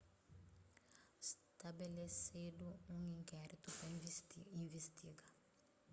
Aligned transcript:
stabelesedu 1.29 2.67
un 2.93 3.01
inkéritu 3.15 3.69
pa 3.77 3.85
investiga 4.67 5.25